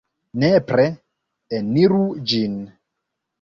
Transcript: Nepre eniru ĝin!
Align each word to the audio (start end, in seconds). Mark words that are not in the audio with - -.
Nepre 0.43 0.85
eniru 1.59 2.01
ĝin! 2.33 2.57